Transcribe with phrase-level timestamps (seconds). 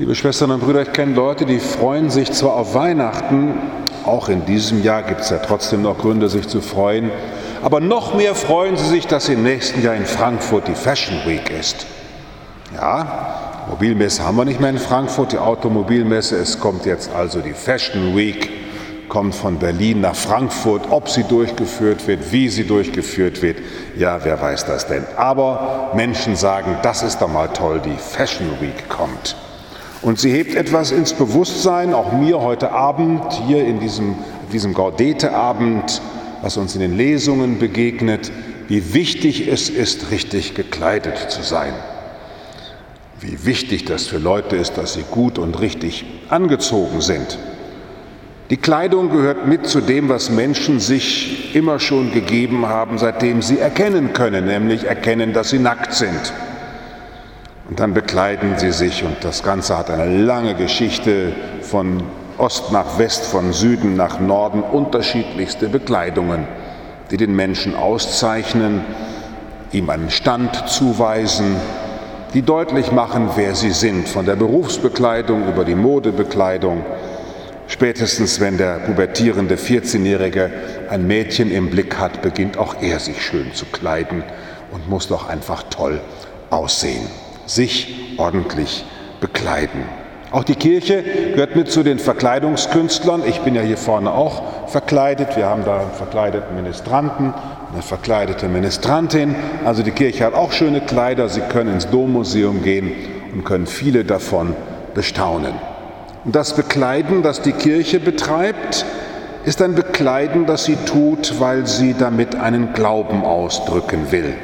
[0.00, 3.52] Liebe Schwestern und Brüder, ich kenne Leute, die freuen sich zwar auf Weihnachten,
[4.06, 7.10] auch in diesem Jahr gibt es ja trotzdem noch Gründe, sich zu freuen,
[7.60, 11.50] aber noch mehr freuen sie sich, dass im nächsten Jahr in Frankfurt die Fashion Week
[11.50, 11.84] ist.
[12.74, 17.52] Ja, Mobilmesse haben wir nicht mehr in Frankfurt, die Automobilmesse, es kommt jetzt also die
[17.52, 18.48] Fashion Week,
[19.10, 23.58] kommt von Berlin nach Frankfurt, ob sie durchgeführt wird, wie sie durchgeführt wird,
[23.98, 25.04] ja, wer weiß das denn.
[25.18, 29.36] Aber Menschen sagen, das ist doch mal toll, die Fashion Week kommt.
[30.02, 34.14] Und sie hebt etwas ins Bewusstsein, auch mir heute Abend, hier in diesem,
[34.52, 36.00] diesem Gaudete-Abend,
[36.40, 38.32] was uns in den Lesungen begegnet,
[38.68, 41.74] wie wichtig es ist, richtig gekleidet zu sein.
[43.20, 47.38] Wie wichtig das für Leute ist, dass sie gut und richtig angezogen sind.
[48.48, 53.58] Die Kleidung gehört mit zu dem, was Menschen sich immer schon gegeben haben, seitdem sie
[53.58, 56.32] erkennen können, nämlich erkennen, dass sie nackt sind.
[57.70, 62.02] Und dann bekleiden sie sich und das Ganze hat eine lange Geschichte von
[62.36, 66.48] Ost nach West, von Süden nach Norden, unterschiedlichste Bekleidungen,
[67.12, 68.80] die den Menschen auszeichnen,
[69.70, 71.54] ihm einen Stand zuweisen,
[72.34, 76.84] die deutlich machen, wer sie sind, von der Berufsbekleidung über die Modebekleidung.
[77.68, 80.50] Spätestens, wenn der pubertierende 14-Jährige
[80.90, 84.24] ein Mädchen im Blick hat, beginnt auch er sich schön zu kleiden
[84.72, 86.00] und muss doch einfach toll
[86.50, 87.06] aussehen
[87.46, 88.84] sich ordentlich
[89.20, 89.82] bekleiden.
[90.32, 91.02] Auch die Kirche
[91.34, 93.22] gehört mit zu den Verkleidungskünstlern.
[93.26, 95.36] Ich bin ja hier vorne auch verkleidet.
[95.36, 97.34] Wir haben da einen verkleideten Ministranten,
[97.72, 99.34] eine verkleidete Ministrantin.
[99.64, 101.28] Also die Kirche hat auch schöne Kleider.
[101.28, 102.92] Sie können ins Dommuseum gehen
[103.34, 104.54] und können viele davon
[104.94, 105.54] bestaunen.
[106.24, 108.84] Und das Bekleiden, das die Kirche betreibt,
[109.44, 114.34] ist ein Bekleiden, das sie tut, weil sie damit einen Glauben ausdrücken will.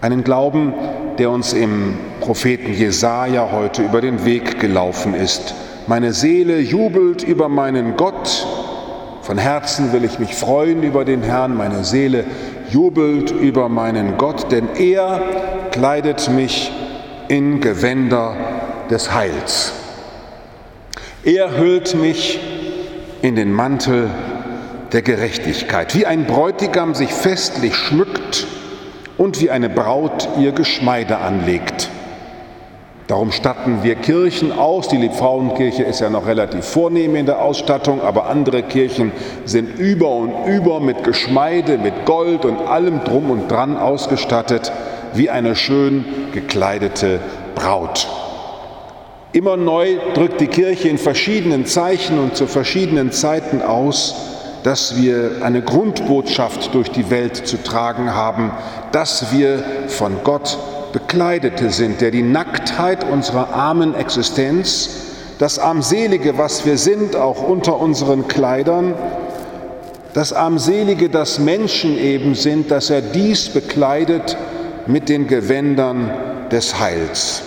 [0.00, 0.72] Einen Glauben,
[1.18, 5.54] der uns im Propheten Jesaja heute über den Weg gelaufen ist.
[5.88, 8.46] Meine Seele jubelt über meinen Gott.
[9.22, 11.56] Von Herzen will ich mich freuen über den Herrn.
[11.56, 12.24] Meine Seele
[12.70, 15.20] jubelt über meinen Gott, denn er
[15.72, 16.70] kleidet mich
[17.26, 18.36] in Gewänder
[18.90, 19.72] des Heils.
[21.24, 22.38] Er hüllt mich
[23.22, 24.08] in den Mantel
[24.92, 28.46] der Gerechtigkeit, wie ein Bräutigam sich festlich schmückt
[29.18, 31.90] und wie eine Braut ihr Geschmeide anlegt.
[33.08, 34.88] Darum statten wir Kirchen aus.
[34.88, 39.12] Die Liebfrauenkirche ist ja noch relativ vornehm in der Ausstattung, aber andere Kirchen
[39.46, 44.70] sind über und über mit Geschmeide, mit Gold und allem drum und dran ausgestattet,
[45.14, 47.20] wie eine schön gekleidete
[47.54, 48.06] Braut.
[49.32, 55.42] Immer neu drückt die Kirche in verschiedenen Zeichen und zu verschiedenen Zeiten aus, dass wir
[55.42, 58.50] eine Grundbotschaft durch die Welt zu tragen haben,
[58.92, 60.58] dass wir von Gott
[60.92, 64.90] Bekleidete sind, der die Nacktheit unserer armen Existenz,
[65.38, 68.94] das armselige, was wir sind, auch unter unseren Kleidern,
[70.14, 74.36] das armselige, das Menschen eben sind, dass er dies bekleidet
[74.86, 76.10] mit den Gewändern
[76.50, 77.42] des Heils.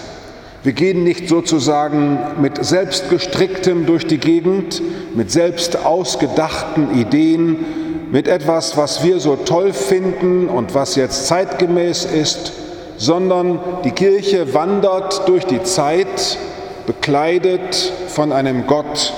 [0.64, 4.80] Wir gehen nicht sozusagen mit selbstgestricktem durch die Gegend,
[5.16, 7.66] mit selbst ausgedachten Ideen,
[8.12, 12.54] mit etwas, was wir so toll finden und was jetzt zeitgemäß ist,
[12.98, 16.38] sondern die Kirche wandert durch die Zeit,
[16.86, 19.14] bekleidet von einem Gott,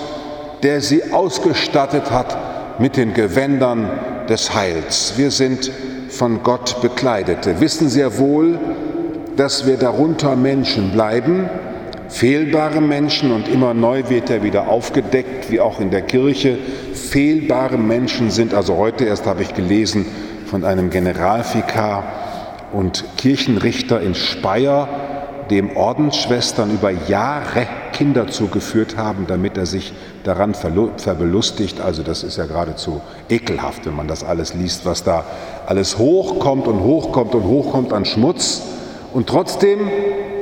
[0.62, 3.90] der sie ausgestattet hat mit den Gewändern
[4.30, 5.16] des Heils.
[5.18, 5.72] Wir sind
[6.08, 8.60] von Gott bekleidete, wissen sehr wohl,
[9.36, 11.50] dass wir darunter Menschen bleiben,
[12.10, 16.58] fehlbare Menschen und immer neu wird er wieder aufgedeckt, wie auch in der Kirche.
[16.94, 20.06] Fehlbare Menschen sind, also heute erst habe ich gelesen
[20.46, 22.04] von einem Generalvikar
[22.72, 24.88] und Kirchenrichter in Speyer,
[25.50, 29.94] dem Ordensschwestern über Jahre Kinder zugeführt haben, damit er sich
[30.24, 31.82] daran verbelustigt.
[31.82, 35.26] Also das ist ja geradezu ekelhaft, wenn man das alles liest, was da
[35.66, 38.62] alles hochkommt und hochkommt und hochkommt an Schmutz.
[39.14, 39.80] Und trotzdem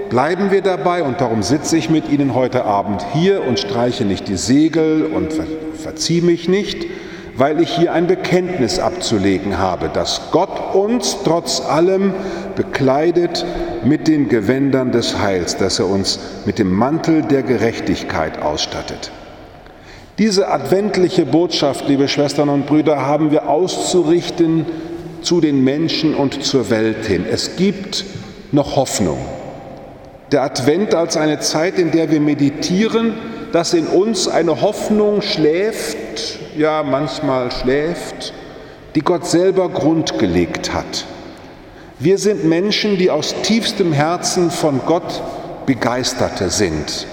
[0.09, 4.29] bleiben wir dabei und darum sitze ich mit Ihnen heute Abend hier und streiche nicht
[4.29, 5.33] die Segel und
[5.75, 6.85] verziehe mich nicht,
[7.35, 12.13] weil ich hier ein Bekenntnis abzulegen habe, dass Gott uns trotz allem
[12.55, 13.45] bekleidet
[13.83, 19.11] mit den Gewändern des Heils, dass er uns mit dem Mantel der Gerechtigkeit ausstattet.
[20.17, 24.65] Diese adventliche Botschaft, liebe Schwestern und Brüder, haben wir auszurichten
[25.21, 27.25] zu den Menschen und zur Welt hin.
[27.29, 28.05] Es gibt
[28.51, 29.19] noch Hoffnung.
[30.31, 33.13] Der Advent als eine Zeit, in der wir meditieren,
[33.51, 38.33] dass in uns eine Hoffnung schläft, ja manchmal schläft,
[38.95, 41.05] die Gott selber grundgelegt hat.
[41.99, 45.21] Wir sind Menschen, die aus tiefstem Herzen von Gott
[45.65, 47.05] Begeisterte sind.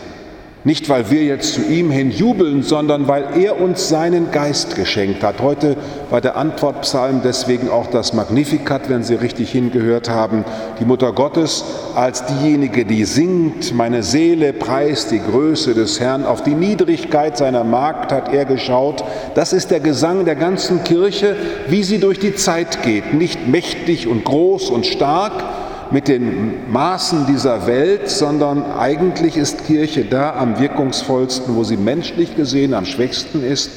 [0.65, 5.23] Nicht, weil wir jetzt zu ihm hin jubeln, sondern weil er uns seinen Geist geschenkt
[5.23, 5.41] hat.
[5.41, 5.77] Heute
[6.11, 10.45] war der Antwortpsalm deswegen auch das Magnificat, wenn Sie richtig hingehört haben.
[10.81, 11.65] Die Mutter Gottes
[11.95, 16.27] als diejenige, die singt, meine Seele preist die Größe des Herrn.
[16.27, 19.05] Auf die Niedrigkeit seiner Magd hat er geschaut.
[19.37, 21.37] Das ist der Gesang der ganzen Kirche,
[21.69, 23.15] wie sie durch die Zeit geht.
[23.15, 25.45] Nicht mächtig und groß und stark,
[25.91, 32.37] mit den Maßen dieser Welt, sondern eigentlich ist Kirche da am wirkungsvollsten, wo sie menschlich
[32.37, 33.71] gesehen am schwächsten ist,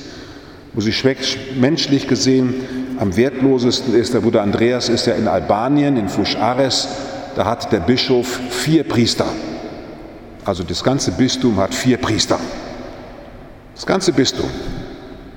[0.73, 0.93] wo sie
[1.59, 2.53] menschlich gesehen
[2.99, 4.13] am wertlosesten ist.
[4.13, 6.87] Der Bruder Andreas ist ja in Albanien, in Fushares,
[7.35, 9.25] da hat der Bischof vier Priester.
[10.43, 12.39] Also das ganze Bistum hat vier Priester.
[13.75, 14.49] Das ganze Bistum.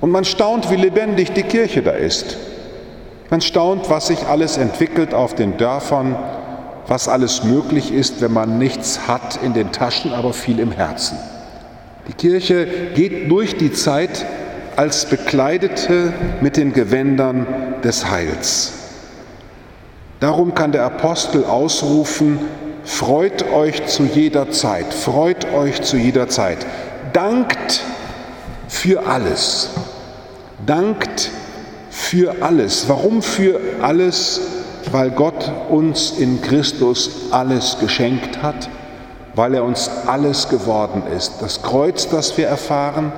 [0.01, 2.37] Und man staunt, wie lebendig die Kirche da ist.
[3.31, 6.17] Man staunt, was sich alles entwickelt auf den Dörfern,
[6.87, 11.19] was alles möglich ist, wenn man nichts hat in den Taschen, aber viel im Herzen.
[12.09, 14.27] Die Kirche geht durch die Zeit
[14.77, 17.47] als Bekleidete mit den Gewändern
[17.83, 18.73] des Heils.
[20.21, 22.39] Darum kann der Apostel ausrufen,
[22.85, 26.59] freut euch zu jeder Zeit, freut euch zu jeder Zeit,
[27.13, 27.83] dankt
[28.69, 29.71] für alles,
[30.67, 31.31] dankt
[31.91, 32.89] für alles.
[32.89, 34.41] Warum für alles?
[34.93, 38.69] Weil Gott uns in Christus alles geschenkt hat,
[39.35, 41.35] weil er uns alles geworden ist.
[41.41, 43.13] Das Kreuz, das wir erfahren,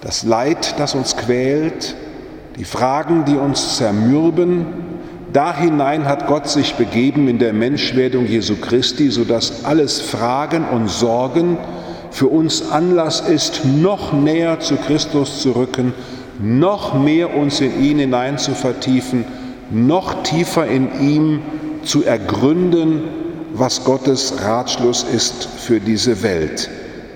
[0.00, 1.94] das Leid, das uns quält,
[2.56, 4.66] die Fragen, die uns zermürben,
[5.32, 10.90] da hinein hat Gott sich begeben in der Menschwerdung Jesu Christi, sodass alles Fragen und
[10.90, 11.56] Sorgen
[12.10, 15.94] für uns Anlass ist, noch näher zu Christus zu rücken,
[16.38, 19.24] noch mehr uns in ihn hinein zu vertiefen
[19.72, 21.42] noch tiefer in ihm
[21.82, 23.02] zu ergründen,
[23.54, 26.70] was Gottes Ratschluss ist für diese Welt.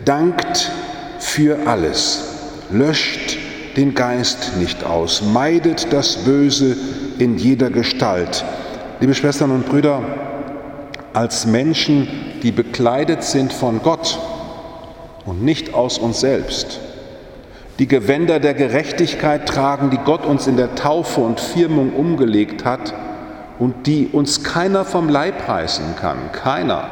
[0.05, 0.70] Dankt
[1.19, 2.25] für alles,
[2.70, 3.38] löscht
[3.76, 6.76] den Geist nicht aus, meidet das Böse
[7.19, 8.44] in jeder Gestalt.
[9.00, 10.03] Liebe Schwestern und Brüder,
[11.12, 12.08] als Menschen,
[12.43, 14.19] die bekleidet sind von Gott
[15.25, 16.81] und nicht aus uns selbst,
[17.78, 22.94] die Gewänder der Gerechtigkeit tragen, die Gott uns in der Taufe und Firmung umgelegt hat
[23.58, 26.84] und die uns keiner vom Leib reißen kann, keiner.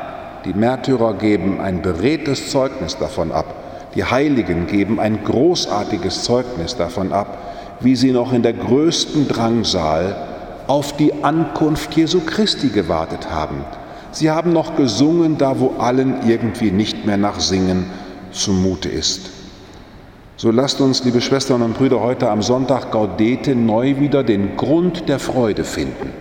[0.44, 3.46] Die Märtyrer geben ein beredtes Zeugnis davon ab,
[3.94, 7.38] die Heiligen geben ein großartiges Zeugnis davon ab,
[7.80, 10.16] wie sie noch in der größten Drangsal
[10.66, 13.64] auf die Ankunft Jesu Christi gewartet haben.
[14.10, 17.86] Sie haben noch gesungen, da wo allen irgendwie nicht mehr nach Singen
[18.32, 19.30] zumute ist.
[20.36, 25.08] So lasst uns, liebe Schwestern und Brüder, heute am Sonntag Gaudete neu wieder den Grund
[25.08, 26.12] der Freude finden.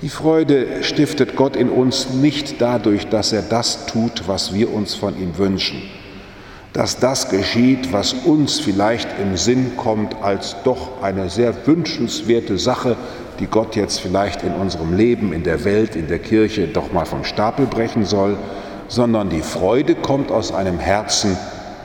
[0.00, 4.94] Die Freude stiftet Gott in uns nicht dadurch, dass er das tut, was wir uns
[4.94, 5.82] von ihm wünschen,
[6.72, 12.96] dass das geschieht, was uns vielleicht im Sinn kommt als doch eine sehr wünschenswerte Sache,
[13.40, 17.06] die Gott jetzt vielleicht in unserem Leben, in der Welt, in der Kirche doch mal
[17.06, 18.36] vom Stapel brechen soll,
[18.86, 21.36] sondern die Freude kommt aus einem Herzen,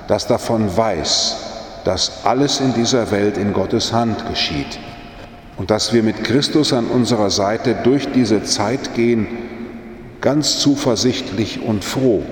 [0.08, 1.47] das davon weiß,
[1.88, 4.78] dass alles in dieser Welt in Gottes Hand geschieht
[5.56, 9.26] und dass wir mit Christus an unserer Seite durch diese Zeit gehen,
[10.20, 12.24] ganz zuversichtlich und froh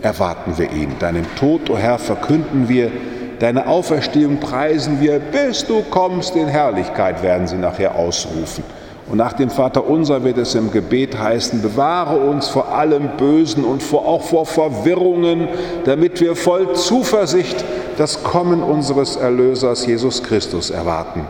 [0.00, 0.92] erwarten wir ihn.
[1.00, 2.92] Deinen Tod, o oh Herr, verkünden wir,
[3.40, 8.62] deine Auferstehung preisen wir, bis du kommst in Herrlichkeit, werden sie nachher ausrufen.
[9.10, 13.64] Und nach dem Vater unser wird es im Gebet heißen, bewahre uns vor allem Bösen
[13.64, 15.48] und vor, auch vor Verwirrungen,
[15.84, 17.64] damit wir voll Zuversicht
[17.98, 21.26] das Kommen unseres Erlösers Jesus Christus erwarten.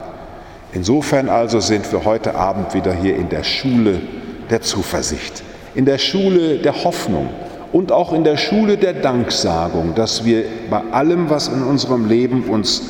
[0.75, 4.03] Insofern also sind wir heute Abend wieder hier in der Schule
[4.51, 5.43] der Zuversicht,
[5.75, 7.31] in der Schule der Hoffnung
[7.73, 12.45] und auch in der Schule der Danksagung, dass wir bei allem, was in unserem Leben
[12.45, 12.83] uns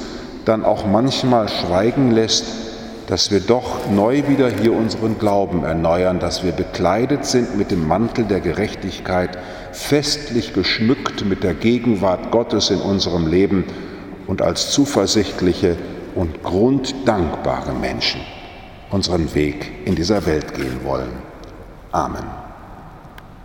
[0.44, 2.69] dann auch manchmal schweigen lässt,
[3.10, 7.88] dass wir doch neu wieder hier unseren Glauben erneuern, dass wir bekleidet sind mit dem
[7.88, 9.36] Mantel der Gerechtigkeit,
[9.72, 13.64] festlich geschmückt mit der Gegenwart Gottes in unserem Leben
[14.28, 15.76] und als zuversichtliche
[16.14, 18.20] und grunddankbare Menschen
[18.90, 21.10] unseren Weg in dieser Welt gehen wollen.
[21.90, 22.39] Amen.